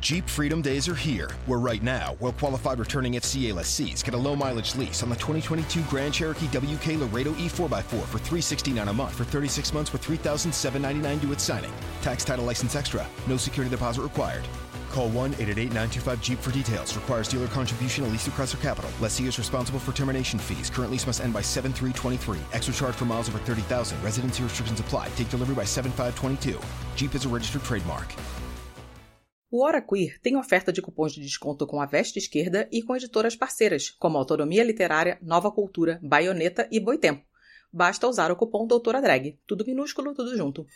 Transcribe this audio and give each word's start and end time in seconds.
Jeep 0.00 0.28
Freedom 0.28 0.62
Days 0.62 0.88
are 0.88 0.94
here, 0.94 1.28
where 1.46 1.58
right 1.58 1.82
now, 1.82 2.16
well 2.20 2.32
qualified 2.32 2.78
returning 2.78 3.14
FCA 3.14 3.52
lessees 3.54 4.02
get 4.02 4.14
a 4.14 4.16
low 4.16 4.36
mileage 4.36 4.76
lease 4.76 5.02
on 5.02 5.08
the 5.08 5.16
2022 5.16 5.82
Grand 5.90 6.14
Cherokee 6.14 6.46
WK 6.46 7.00
Laredo 7.00 7.32
E4x4 7.32 7.82
for 7.82 8.18
369 8.18 8.88
a 8.88 8.92
month 8.92 9.14
for 9.14 9.24
36 9.24 9.72
months 9.72 9.92
with 9.92 10.02
$3,799 10.02 11.20
due 11.20 11.32
at 11.32 11.40
signing. 11.40 11.72
Tax 12.00 12.24
title 12.24 12.44
license 12.44 12.76
extra. 12.76 13.06
No 13.26 13.36
security 13.36 13.70
deposit 13.70 14.02
required. 14.02 14.46
Call 14.90 15.08
1 15.08 15.32
888 15.32 15.64
925 15.64 16.22
Jeep 16.22 16.38
for 16.38 16.52
details. 16.52 16.94
Requires 16.94 17.28
dealer 17.28 17.48
contribution 17.48 18.04
at 18.04 18.12
least 18.12 18.28
through 18.28 18.44
Chrysler 18.44 18.62
Capital. 18.62 18.90
Lessee 19.00 19.26
is 19.26 19.36
responsible 19.36 19.80
for 19.80 19.92
termination 19.92 20.38
fees. 20.38 20.70
Current 20.70 20.92
lease 20.92 21.06
must 21.06 21.20
end 21.20 21.32
by 21.32 21.42
7323. 21.42 22.38
Extra 22.52 22.72
charge 22.72 22.94
for 22.94 23.04
miles 23.04 23.28
over 23.28 23.38
30,000. 23.38 24.00
Residency 24.02 24.44
restrictions 24.44 24.78
apply. 24.78 25.08
Take 25.10 25.28
delivery 25.28 25.56
by 25.56 25.64
7522. 25.64 26.60
Jeep 26.94 27.14
is 27.16 27.24
a 27.24 27.28
registered 27.28 27.64
trademark. 27.64 28.14
O 29.50 29.64
Hora 29.64 29.80
Queer 29.80 30.20
tem 30.20 30.36
oferta 30.36 30.70
de 30.70 30.82
cupons 30.82 31.14
de 31.14 31.22
desconto 31.22 31.66
com 31.66 31.80
a 31.80 31.86
Veste 31.86 32.18
Esquerda 32.18 32.68
e 32.70 32.82
com 32.82 32.94
editoras 32.94 33.34
parceiras, 33.34 33.88
como 33.88 34.18
Autonomia 34.18 34.62
Literária, 34.62 35.18
Nova 35.22 35.50
Cultura, 35.50 35.98
Baioneta 36.02 36.68
e 36.70 36.78
Boitempo. 36.78 37.24
Basta 37.72 38.06
usar 38.06 38.30
o 38.30 38.36
cupom 38.36 38.66
Doutora 38.66 39.00
Drag. 39.00 39.38
Tudo 39.46 39.64
minúsculo, 39.64 40.14
tudo 40.14 40.36
junto. 40.36 40.66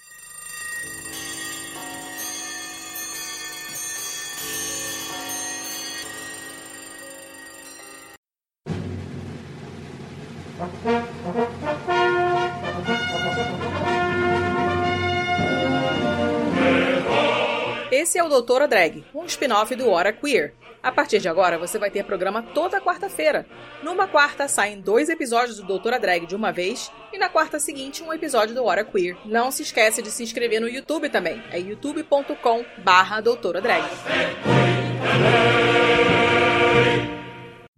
Esse 18.03 18.19
é 18.19 18.25
o 18.25 18.29
Doutora 18.29 18.67
Drag, 18.67 19.05
um 19.15 19.25
spin-off 19.27 19.77
do 19.77 19.89
Hora 19.89 20.13
Queer. 20.13 20.55
A 20.83 20.91
partir 20.91 21.21
de 21.21 21.29
agora, 21.29 21.57
você 21.57 21.79
vai 21.79 21.89
ter 21.89 22.03
programa 22.03 22.43
toda 22.43 22.81
quarta-feira. 22.81 23.47
Numa 23.81 24.09
quarta, 24.09 24.49
saem 24.49 24.81
dois 24.81 25.09
episódios 25.09 25.59
do 25.59 25.67
Doutora 25.69 26.01
Drag 26.01 26.27
de 26.27 26.35
uma 26.35 26.51
vez, 26.51 26.91
e 27.13 27.19
na 27.19 27.29
quarta 27.29 27.61
seguinte, 27.61 28.03
um 28.03 28.13
episódio 28.13 28.57
do 28.57 28.65
Hora 28.65 28.85
Queer. 28.85 29.17
Não 29.25 29.53
se 29.53 29.63
esquece 29.63 30.03
de 30.03 30.11
se 30.11 30.25
inscrever 30.25 30.61
no 30.61 30.69
YouTube 30.69 31.09
também. 31.11 31.41
É 31.53 31.61
youtube.com 31.61 32.65
barra 32.79 33.21
Doutora 33.21 33.61
Drag. 33.61 33.85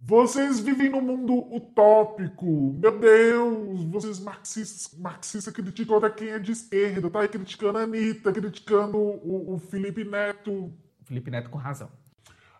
Vocês 0.07 0.59
vivem 0.59 0.87
num 0.87 1.01
mundo 1.01 1.33
utópico. 1.51 2.75
Meu 2.77 2.99
Deus, 2.99 3.85
vocês 3.85 4.19
marxistas, 4.19 4.95
marxistas 4.99 5.51
criticam 5.51 5.97
até 5.97 6.11
quem 6.11 6.29
é 6.29 6.37
de 6.37 6.51
esquerda, 6.51 7.09
tá 7.09 7.21
aí 7.21 7.27
criticando 7.27 7.79
a 7.79 7.81
Anitta, 7.81 8.31
criticando 8.31 8.99
o, 8.99 9.55
o 9.55 9.57
Felipe 9.57 10.03
Neto. 10.03 10.71
Felipe 11.05 11.31
Neto 11.31 11.49
com 11.49 11.57
razão. 11.57 11.89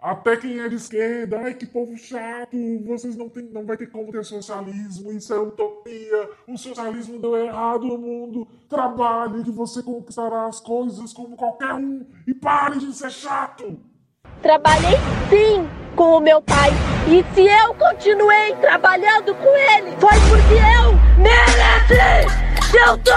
Até 0.02 0.38
quem 0.38 0.60
é 0.60 0.68
de 0.68 0.74
esquerda, 0.74 1.40
ai 1.40 1.54
que 1.54 1.68
povo 1.68 1.96
chato, 1.96 2.58
vocês 2.84 3.16
não, 3.16 3.30
tem, 3.30 3.44
não 3.44 3.64
vai 3.64 3.78
ter 3.78 3.92
como 3.92 4.12
ter 4.12 4.26
socialismo, 4.26 5.12
isso 5.12 5.32
é 5.32 5.40
utopia, 5.40 6.30
o 6.48 6.58
socialismo 6.58 7.20
deu 7.20 7.38
errado 7.38 7.86
no 7.86 7.98
mundo, 8.00 8.48
trabalhe 8.68 9.44
que 9.44 9.52
você 9.52 9.84
conquistará 9.84 10.48
as 10.48 10.60
coisas 10.60 11.14
como 11.14 11.36
qualquer 11.36 11.76
um 11.76 12.08
e 12.26 12.34
pare 12.34 12.80
de 12.80 12.92
ser 12.92 13.12
chato. 13.12 13.80
Trabalhei 14.42 14.98
sim 15.30 15.68
com 15.96 16.18
o 16.18 16.20
meu 16.20 16.42
pai. 16.42 16.72
E 17.08 17.24
se 17.34 17.46
eu 17.48 17.74
continuei 17.76 18.56
trabalhando 18.56 19.34
com 19.36 19.56
ele, 19.56 19.92
foi 20.00 20.20
porque 20.30 20.56
eu 20.56 20.94
mereci! 21.18 22.28
Se 22.70 22.78
eu 22.78 22.98
tô 22.98 23.12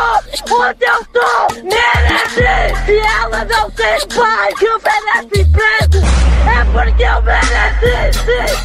onde 0.54 0.84
eu 0.84 1.04
tô, 1.06 1.54
mereci! 1.62 2.74
Se 2.84 2.96
ela 2.98 3.44
não 3.44 3.70
tem 3.70 3.98
pai 4.14 4.54
que 4.54 4.68
oferece 4.68 5.40
emprego, 5.40 6.06
é 6.46 6.64
porque 6.72 7.02
eu 7.02 7.22
mereci! 7.22 8.58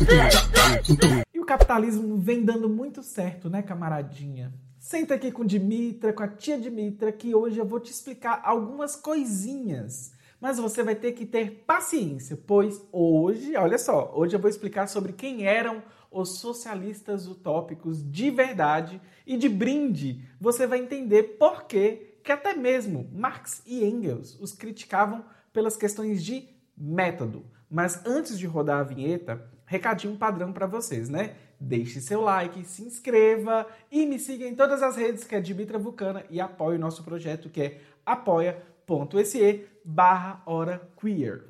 E 1.34 1.40
o 1.40 1.45
capitalismo 1.45 2.17
vem 2.17 2.44
dando 2.44 2.70
muito 2.70 3.02
certo, 3.02 3.50
né, 3.50 3.62
camaradinha? 3.62 4.54
Senta 4.80 5.16
aqui 5.16 5.32
com 5.32 5.45
Dimitra, 5.45 6.11
com 6.11 6.23
a 6.23 6.27
tia 6.27 6.60
Dimitra, 6.60 7.11
que 7.11 7.33
hoje 7.33 7.58
eu 7.58 7.66
vou 7.66 7.80
te 7.80 7.92
explicar 7.92 8.42
algumas 8.44 8.95
coisinhas 8.98 10.11
mas 10.43 10.59
você 10.59 10.83
vai 10.83 10.93
ter 10.93 11.14
que 11.14 11.26
ter 11.26 11.64
paciência, 11.65 12.37
pois 12.45 12.86
hoje, 12.92 13.55
olha 13.55 13.77
só, 13.77 14.11
hoje 14.14 14.36
eu 14.36 14.39
vou 14.42 14.49
explicar 14.49 14.87
sobre 14.87 15.14
quem 15.14 15.48
eram 15.48 15.81
os 16.11 16.39
socialistas 16.39 17.30
utópicos 17.30 18.04
de 18.11 18.30
verdade 18.30 18.99
e 19.26 19.37
de 19.37 19.48
brinde. 19.48 20.21
Você 20.42 20.67
vai 20.67 20.80
entender 20.80 21.37
por 21.39 21.64
que 21.64 22.17
que 22.21 22.30
até 22.30 22.53
mesmo 22.53 23.09
Marx 23.14 23.64
e 23.65 23.86
Engels 23.86 24.37
os 24.37 24.52
criticavam 24.52 25.23
pelas 25.53 25.77
questões 25.77 26.21
de 26.21 26.49
método. 26.77 27.45
Mas 27.70 28.05
antes 28.05 28.37
de 28.37 28.45
rodar 28.45 28.82
a 28.82 28.83
vinheta, 28.83 29.49
recadinho 29.65 30.17
padrão 30.17 30.52
para 30.52 30.65
vocês, 30.65 31.08
né? 31.08 31.36
Deixe 31.58 32.02
seu 32.02 32.20
like, 32.20 32.65
se 32.65 32.83
inscreva 32.83 33.65
e 33.89 34.05
me 34.05 34.20
siga 34.20 34.45
em 34.45 34.55
todas 34.55 34.83
as 34.83 34.98
redes 34.98 35.23
que 35.23 35.36
é 35.36 35.39
Dimitra 35.39 35.80
Vulcana 35.80 36.26
e 36.30 36.42
apoie 36.42 36.76
o 36.76 36.82
nosso 36.82 37.02
projeto 37.02 37.49
que 37.49 37.61
é 37.61 37.82
apoia.se 38.05 39.71
barra 39.83 40.42
hora 40.45 40.89
queer. 40.99 41.44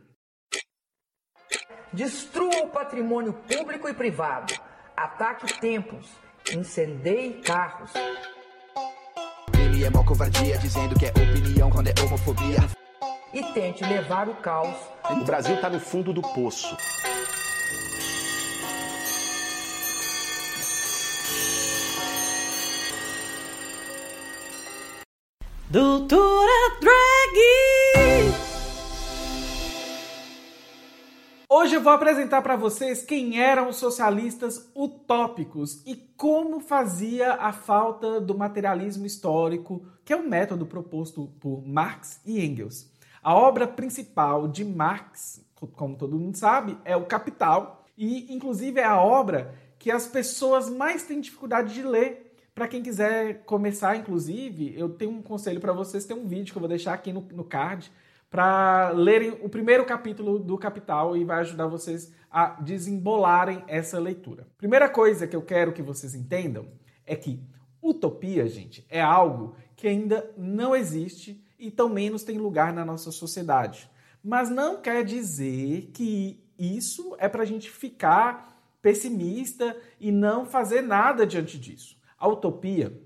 Destrua 1.92 2.64
o 2.64 2.70
patrimônio 2.70 3.34
público 3.34 3.88
e 3.88 3.94
privado. 3.94 4.54
Ataque 4.98 5.60
templos. 5.60 6.10
Incendeie 6.52 7.42
carros. 7.42 7.92
Ele 9.54 9.86
é 9.86 9.90
mó 9.90 10.04
covardia, 10.04 10.58
dizendo 10.58 10.98
que 10.98 11.06
é 11.06 11.10
opinião 11.10 11.70
quando 11.70 11.88
é 11.88 11.94
homofobia. 12.04 12.60
E 13.34 13.44
tente 13.54 13.84
levar 13.84 14.28
o 14.28 14.36
caos. 14.36 14.76
O 15.10 15.24
Brasil 15.24 15.60
tá 15.62 15.70
no 15.70 15.80
fundo 15.80 16.12
do 16.14 16.22
poço. 16.22 16.76
Doutora 25.70 26.53
Hoje 31.64 31.76
eu 31.76 31.82
vou 31.82 31.94
apresentar 31.94 32.42
para 32.42 32.58
vocês 32.58 33.06
quem 33.06 33.40
eram 33.40 33.70
os 33.70 33.78
socialistas 33.78 34.70
utópicos 34.76 35.82
e 35.86 35.96
como 35.96 36.60
fazia 36.60 37.36
a 37.36 37.54
falta 37.54 38.20
do 38.20 38.38
materialismo 38.38 39.06
histórico, 39.06 39.88
que 40.04 40.12
é 40.12 40.16
o 40.18 40.28
método 40.28 40.66
proposto 40.66 41.32
por 41.40 41.66
Marx 41.66 42.20
e 42.26 42.46
Engels. 42.46 42.92
A 43.24 43.34
obra 43.34 43.66
principal 43.66 44.46
de 44.46 44.66
Marx, 44.66 45.42
como 45.78 45.96
todo 45.96 46.20
mundo 46.20 46.36
sabe, 46.36 46.78
é 46.84 46.98
o 46.98 47.06
Capital, 47.06 47.86
e 47.98 48.34
inclusive 48.34 48.82
é 48.82 48.84
a 48.84 49.02
obra 49.02 49.56
que 49.80 49.90
as 49.90 50.06
pessoas 50.06 50.70
mais 50.70 51.04
têm 51.04 51.22
dificuldade 51.22 51.74
de 51.74 51.82
ler 51.82 52.36
para 52.54 52.68
quem 52.68 52.84
quiser 52.84 53.46
começar, 53.46 53.96
inclusive, 53.96 54.78
eu 54.78 54.90
tenho 54.90 55.12
um 55.12 55.22
conselho 55.22 55.62
para 55.62 55.72
vocês. 55.72 56.04
Tem 56.04 56.16
um 56.16 56.28
vídeo 56.28 56.52
que 56.52 56.58
eu 56.58 56.62
vou 56.62 56.70
deixar 56.70 56.94
aqui 56.94 57.14
no, 57.14 57.22
no 57.32 57.46
card 57.46 57.90
para 58.34 58.90
lerem 58.90 59.38
o 59.44 59.48
primeiro 59.48 59.86
capítulo 59.86 60.40
do 60.40 60.58
Capital 60.58 61.16
e 61.16 61.24
vai 61.24 61.42
ajudar 61.42 61.68
vocês 61.68 62.12
a 62.32 62.60
desembolarem 62.60 63.64
essa 63.68 64.00
leitura. 64.00 64.48
Primeira 64.58 64.90
coisa 64.90 65.28
que 65.28 65.36
eu 65.36 65.44
quero 65.44 65.72
que 65.72 65.84
vocês 65.84 66.16
entendam 66.16 66.68
é 67.06 67.16
que 67.16 67.40
utopia, 67.80 68.48
gente, 68.48 68.84
é 68.90 69.00
algo 69.00 69.56
que 69.76 69.88
ainda 69.88 70.34
não 70.36 70.76
existe 70.76 71.46
e 71.60 71.70
tão 71.70 71.88
menos 71.88 72.24
tem 72.24 72.40
lugar 72.40 72.74
na 72.74 72.84
nossa 72.84 73.12
sociedade. 73.12 73.88
Mas 74.24 74.50
não 74.50 74.82
quer 74.82 75.06
dizer 75.06 75.92
que 75.94 76.44
isso 76.58 77.16
é 77.20 77.30
para 77.30 77.44
a 77.44 77.46
gente 77.46 77.70
ficar 77.70 78.60
pessimista 78.82 79.78
e 80.00 80.12
não 80.12 80.44
fazer 80.44 80.82
nada 80.82 81.28
diante 81.28 81.60
disso. 81.60 81.96
A 82.18 82.28
utopia, 82.28 83.00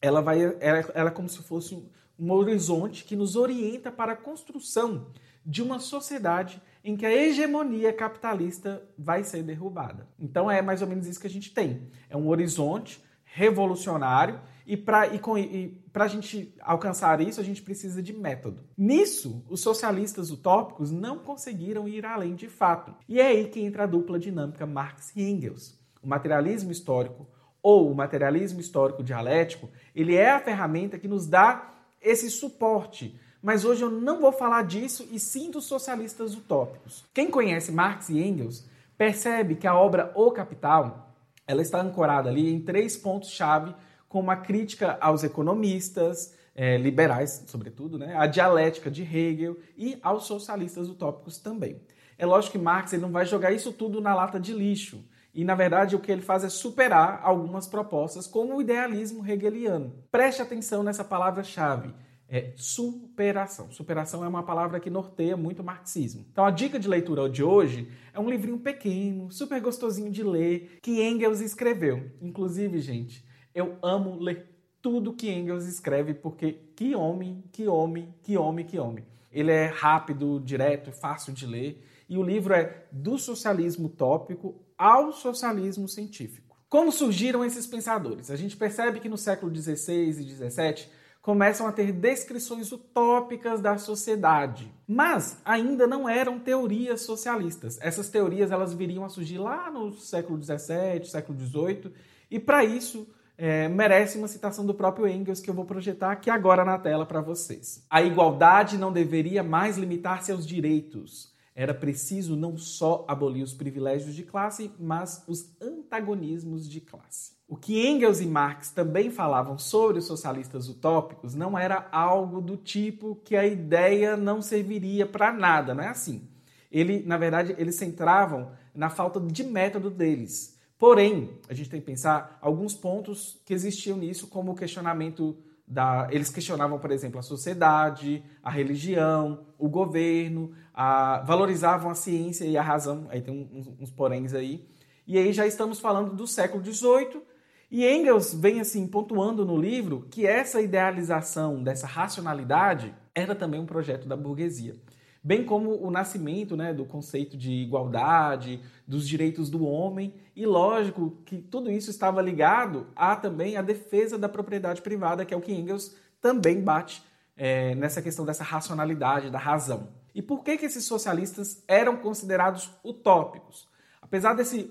ela, 0.00 0.20
vai, 0.20 0.40
ela, 0.60 0.78
ela 0.94 1.08
é 1.10 1.12
como 1.12 1.28
se 1.28 1.42
fosse 1.42 1.84
um, 2.18 2.32
horizonte 2.32 3.04
que 3.04 3.16
nos 3.16 3.36
orienta 3.36 3.90
para 3.90 4.12
a 4.12 4.16
construção 4.16 5.06
de 5.44 5.62
uma 5.62 5.78
sociedade 5.78 6.60
em 6.84 6.96
que 6.96 7.06
a 7.06 7.14
hegemonia 7.14 7.92
capitalista 7.92 8.82
vai 8.98 9.24
ser 9.24 9.42
derrubada. 9.42 10.06
Então 10.18 10.50
é 10.50 10.60
mais 10.60 10.82
ou 10.82 10.88
menos 10.88 11.06
isso 11.06 11.20
que 11.20 11.26
a 11.26 11.30
gente 11.30 11.52
tem. 11.52 11.88
É 12.08 12.16
um 12.16 12.28
horizonte 12.28 13.02
revolucionário 13.24 14.40
e 14.66 14.76
para 14.76 15.06
e 15.06 15.20
e 15.36 15.78
a 15.94 16.06
gente 16.06 16.54
alcançar 16.60 17.20
isso, 17.20 17.40
a 17.40 17.44
gente 17.44 17.62
precisa 17.62 18.02
de 18.02 18.12
método. 18.12 18.62
Nisso, 18.76 19.44
os 19.48 19.60
socialistas 19.60 20.30
utópicos 20.30 20.90
não 20.90 21.18
conseguiram 21.18 21.88
ir 21.88 22.06
além 22.06 22.34
de 22.34 22.48
fato. 22.48 22.94
E 23.08 23.20
é 23.20 23.26
aí 23.26 23.48
que 23.48 23.60
entra 23.60 23.84
a 23.84 23.86
dupla 23.86 24.18
dinâmica 24.18 24.64
Marx 24.64 25.12
e 25.16 25.22
Engels. 25.22 25.76
O 26.02 26.06
materialismo 26.06 26.70
histórico 26.70 27.26
ou 27.62 27.90
o 27.90 27.94
materialismo 27.94 28.60
histórico 28.60 29.02
dialético, 29.02 29.68
ele 29.94 30.14
é 30.14 30.30
a 30.30 30.40
ferramenta 30.40 30.98
que 30.98 31.08
nos 31.08 31.26
dá 31.26 31.74
esse 32.00 32.30
suporte. 32.30 33.18
Mas 33.42 33.64
hoje 33.64 33.82
eu 33.82 33.90
não 33.90 34.20
vou 34.20 34.32
falar 34.32 34.62
disso 34.64 35.08
e 35.12 35.18
sim 35.20 35.50
dos 35.50 35.64
socialistas 35.64 36.34
utópicos. 36.34 37.04
Quem 37.14 37.30
conhece 37.30 37.70
Marx 37.70 38.08
e 38.08 38.18
Engels 38.18 38.66
percebe 38.96 39.54
que 39.54 39.66
a 39.66 39.74
obra 39.74 40.12
O 40.14 40.30
Capital 40.32 41.14
ela 41.46 41.62
está 41.62 41.80
ancorada 41.80 42.28
ali 42.28 42.52
em 42.52 42.60
três 42.60 42.96
pontos-chave, 42.96 43.74
como 44.06 44.30
a 44.30 44.36
crítica 44.36 44.98
aos 45.00 45.24
economistas, 45.24 46.34
é, 46.54 46.76
liberais, 46.76 47.44
sobretudo, 47.46 47.98
né, 47.98 48.14
a 48.16 48.26
dialética 48.26 48.90
de 48.90 49.02
Hegel 49.02 49.56
e 49.76 49.98
aos 50.02 50.24
socialistas 50.26 50.88
utópicos 50.88 51.38
também. 51.38 51.80
É 52.18 52.26
lógico 52.26 52.52
que 52.52 52.58
Marx 52.58 52.92
ele 52.92 53.02
não 53.02 53.12
vai 53.12 53.24
jogar 53.24 53.52
isso 53.52 53.72
tudo 53.72 54.00
na 54.00 54.14
lata 54.14 54.40
de 54.40 54.52
lixo. 54.52 55.02
E, 55.38 55.44
na 55.44 55.54
verdade, 55.54 55.94
o 55.94 56.00
que 56.00 56.10
ele 56.10 56.20
faz 56.20 56.42
é 56.42 56.48
superar 56.48 57.20
algumas 57.22 57.68
propostas, 57.68 58.26
como 58.26 58.56
o 58.56 58.60
idealismo 58.60 59.24
hegeliano. 59.24 59.94
Preste 60.10 60.42
atenção 60.42 60.82
nessa 60.82 61.04
palavra-chave. 61.04 61.94
É 62.28 62.54
superação. 62.56 63.70
Superação 63.70 64.24
é 64.24 64.28
uma 64.28 64.42
palavra 64.42 64.80
que 64.80 64.90
norteia 64.90 65.36
muito 65.36 65.62
o 65.62 65.64
marxismo. 65.64 66.26
Então, 66.28 66.44
a 66.44 66.50
dica 66.50 66.76
de 66.76 66.88
leitura 66.88 67.30
de 67.30 67.44
hoje 67.44 67.88
é 68.12 68.18
um 68.18 68.28
livrinho 68.28 68.58
pequeno, 68.58 69.30
super 69.30 69.60
gostosinho 69.60 70.10
de 70.10 70.24
ler, 70.24 70.80
que 70.82 71.00
Engels 71.00 71.40
escreveu. 71.40 72.10
Inclusive, 72.20 72.80
gente, 72.80 73.24
eu 73.54 73.76
amo 73.80 74.18
ler 74.18 74.44
tudo 74.82 75.14
que 75.14 75.30
Engels 75.30 75.66
escreve, 75.66 76.14
porque 76.14 76.50
que 76.74 76.96
homem, 76.96 77.44
que 77.52 77.68
homem, 77.68 78.12
que 78.24 78.36
homem, 78.36 78.66
que 78.66 78.76
homem. 78.76 79.04
Ele 79.30 79.52
é 79.52 79.66
rápido, 79.66 80.40
direto, 80.40 80.90
fácil 80.90 81.32
de 81.32 81.46
ler. 81.46 81.86
E 82.08 82.18
o 82.18 82.24
livro 82.24 82.54
é 82.54 82.86
Do 82.90 83.16
Socialismo 83.18 83.88
Tópico 83.88 84.66
ao 84.78 85.12
Socialismo 85.12 85.88
Científico. 85.88 86.56
Como 86.68 86.92
surgiram 86.92 87.44
esses 87.44 87.66
pensadores? 87.66 88.30
A 88.30 88.36
gente 88.36 88.56
percebe 88.56 89.00
que 89.00 89.08
no 89.08 89.18
século 89.18 89.54
XVI 89.54 90.10
e 90.10 90.12
XVII 90.12 90.86
começam 91.20 91.66
a 91.66 91.72
ter 91.72 91.92
descrições 91.92 92.70
utópicas 92.72 93.60
da 93.60 93.76
sociedade, 93.76 94.72
mas 94.86 95.38
ainda 95.44 95.86
não 95.86 96.08
eram 96.08 96.38
teorias 96.38 97.02
socialistas. 97.02 97.78
Essas 97.80 98.08
teorias 98.08 98.50
elas 98.50 98.72
viriam 98.72 99.04
a 99.04 99.08
surgir 99.08 99.38
lá 99.38 99.70
no 99.70 99.92
século 99.92 100.42
XVII, 100.42 101.04
século 101.04 101.38
XVIII, 101.38 101.92
e 102.30 102.38
para 102.38 102.64
isso 102.64 103.06
é, 103.36 103.68
merece 103.68 104.18
uma 104.18 104.28
citação 104.28 104.66
do 104.66 104.74
próprio 104.74 105.06
Engels 105.06 105.40
que 105.40 105.48
eu 105.48 105.54
vou 105.54 105.64
projetar 105.64 106.12
aqui 106.12 106.28
agora 106.28 106.64
na 106.64 106.78
tela 106.78 107.06
para 107.06 107.20
vocês. 107.20 107.84
A 107.88 108.02
igualdade 108.02 108.76
não 108.76 108.92
deveria 108.92 109.42
mais 109.42 109.78
limitar-se 109.78 110.32
aos 110.32 110.46
direitos. 110.46 111.32
Era 111.58 111.74
preciso 111.74 112.36
não 112.36 112.56
só 112.56 113.04
abolir 113.08 113.42
os 113.42 113.52
privilégios 113.52 114.14
de 114.14 114.22
classe, 114.22 114.70
mas 114.78 115.24
os 115.26 115.50
antagonismos 115.60 116.68
de 116.68 116.80
classe. 116.80 117.32
O 117.48 117.56
que 117.56 117.84
Engels 117.84 118.20
e 118.20 118.26
Marx 118.26 118.70
também 118.70 119.10
falavam 119.10 119.58
sobre 119.58 119.98
os 119.98 120.04
socialistas 120.04 120.68
utópicos 120.68 121.34
não 121.34 121.58
era 121.58 121.88
algo 121.90 122.40
do 122.40 122.56
tipo 122.56 123.16
que 123.24 123.34
a 123.34 123.44
ideia 123.44 124.16
não 124.16 124.40
serviria 124.40 125.04
para 125.04 125.32
nada, 125.32 125.74
não 125.74 125.82
é 125.82 125.88
assim. 125.88 126.28
Ele, 126.70 127.02
na 127.04 127.16
verdade, 127.16 127.56
eles 127.58 127.74
centravam 127.74 128.52
na 128.72 128.88
falta 128.88 129.18
de 129.18 129.42
método 129.42 129.90
deles. 129.90 130.56
Porém, 130.78 131.40
a 131.48 131.54
gente 131.54 131.70
tem 131.70 131.80
que 131.80 131.86
pensar 131.86 132.38
alguns 132.40 132.72
pontos 132.72 133.36
que 133.44 133.52
existiam 133.52 133.98
nisso, 133.98 134.28
como 134.28 134.52
o 134.52 134.56
questionamento 134.56 135.36
da. 135.68 136.08
Eles 136.10 136.30
questionavam, 136.30 136.78
por 136.78 136.90
exemplo, 136.90 137.18
a 137.18 137.22
sociedade, 137.22 138.22
a 138.42 138.50
religião, 138.50 139.46
o 139.58 139.68
governo, 139.68 140.52
a... 140.72 141.22
valorizavam 141.26 141.90
a 141.90 141.94
ciência 141.94 142.44
e 142.44 142.56
a 142.56 142.62
razão. 142.62 143.06
Aí 143.10 143.20
tem 143.20 143.48
uns, 143.52 143.66
uns 143.78 143.90
poréns 143.90 144.34
aí. 144.34 144.66
E 145.06 145.18
aí 145.18 145.32
já 145.32 145.46
estamos 145.46 145.80
falando 145.80 146.14
do 146.14 146.26
século 146.26 146.64
XVIII. 146.64 147.22
E 147.70 147.86
Engels 147.86 148.32
vem 148.32 148.60
assim 148.60 148.86
pontuando 148.86 149.44
no 149.44 149.56
livro 149.56 150.06
que 150.10 150.26
essa 150.26 150.60
idealização 150.60 151.62
dessa 151.62 151.86
racionalidade 151.86 152.94
era 153.14 153.34
também 153.34 153.60
um 153.60 153.66
projeto 153.66 154.08
da 154.08 154.16
burguesia 154.16 154.74
bem 155.22 155.44
como 155.44 155.74
o 155.82 155.90
nascimento 155.90 156.56
né, 156.56 156.72
do 156.72 156.84
conceito 156.84 157.36
de 157.36 157.52
igualdade, 157.52 158.60
dos 158.86 159.06
direitos 159.06 159.50
do 159.50 159.64
homem, 159.64 160.14
e 160.34 160.46
lógico 160.46 161.18
que 161.24 161.38
tudo 161.38 161.70
isso 161.70 161.90
estava 161.90 162.22
ligado 162.22 162.86
a 162.94 163.16
também 163.16 163.56
a 163.56 163.62
defesa 163.62 164.16
da 164.16 164.28
propriedade 164.28 164.80
privada, 164.80 165.24
que 165.24 165.34
é 165.34 165.36
o 165.36 165.40
que 165.40 165.52
Engels 165.52 165.94
também 166.20 166.60
bate 166.60 167.02
é, 167.36 167.74
nessa 167.74 168.02
questão 168.02 168.24
dessa 168.24 168.44
racionalidade, 168.44 169.30
da 169.30 169.38
razão. 169.38 169.88
E 170.14 170.22
por 170.22 170.42
que, 170.42 170.56
que 170.56 170.66
esses 170.66 170.84
socialistas 170.84 171.62
eram 171.68 171.96
considerados 171.96 172.70
utópicos? 172.84 173.68
Apesar 174.00 174.34
desse, 174.34 174.68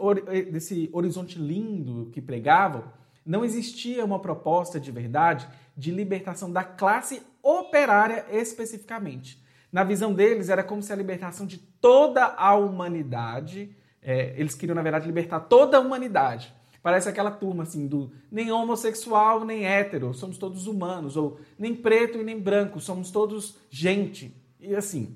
desse 0.52 0.90
horizonte 0.92 1.38
lindo 1.38 2.10
que 2.12 2.22
pregavam, 2.22 2.84
não 3.26 3.46
existia 3.46 4.04
uma 4.04 4.20
proposta 4.20 4.80
de 4.80 4.92
verdade 4.92 5.48
de 5.76 5.92
libertação 5.92 6.52
da 6.52 6.64
classe 6.64 7.22
operária 7.44 8.26
especificamente. 8.32 9.42
Na 9.78 9.84
visão 9.84 10.12
deles, 10.12 10.50
era 10.50 10.64
como 10.64 10.82
se 10.82 10.92
a 10.92 10.96
libertação 10.96 11.46
de 11.46 11.60
toda 11.60 12.26
a 12.26 12.56
humanidade, 12.56 13.78
é, 14.02 14.34
eles 14.36 14.56
queriam, 14.56 14.74
na 14.74 14.82
verdade, 14.82 15.06
libertar 15.06 15.42
toda 15.42 15.78
a 15.78 15.80
humanidade. 15.80 16.52
Parece 16.82 17.08
aquela 17.08 17.30
turma 17.30 17.62
assim 17.62 17.86
do 17.86 18.12
nem 18.32 18.52
homossexual 18.52 19.46
nem 19.46 19.68
hétero, 19.68 20.16
somos 20.16 20.40
todos 20.40 20.66
humanos, 20.66 21.16
ou 21.16 21.40
nem 21.60 21.76
preto 21.76 22.18
e 22.18 22.24
nem 22.24 22.40
branco, 22.40 22.80
somos 22.80 23.12
todos 23.12 23.56
gente. 23.70 24.36
E 24.60 24.76
assim, 24.76 25.16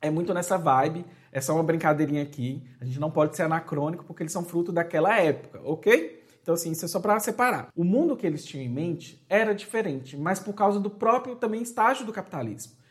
é 0.00 0.10
muito 0.10 0.34
nessa 0.34 0.58
vibe, 0.58 1.04
é 1.30 1.40
só 1.40 1.54
uma 1.54 1.62
brincadeirinha 1.62 2.24
aqui. 2.24 2.60
A 2.80 2.84
gente 2.84 2.98
não 2.98 3.08
pode 3.08 3.36
ser 3.36 3.44
anacrônico 3.44 4.02
porque 4.04 4.24
eles 4.24 4.32
são 4.32 4.42
fruto 4.42 4.72
daquela 4.72 5.16
época, 5.16 5.60
ok? 5.62 6.24
Então, 6.42 6.54
assim, 6.54 6.72
isso 6.72 6.84
é 6.84 6.88
só 6.88 6.98
para 6.98 7.20
separar. 7.20 7.68
O 7.76 7.84
mundo 7.84 8.16
que 8.16 8.26
eles 8.26 8.44
tinham 8.44 8.66
em 8.66 8.68
mente 8.68 9.24
era 9.28 9.54
diferente, 9.54 10.16
mas 10.16 10.40
por 10.40 10.54
causa 10.54 10.80
do 10.80 10.90
próprio 10.90 11.36
também 11.36 11.62
estágio 11.62 12.04
do 12.04 12.12
capitalismo 12.12 12.81